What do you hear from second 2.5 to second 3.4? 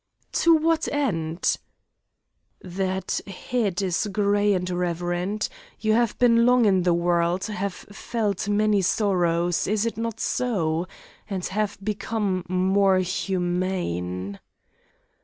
"That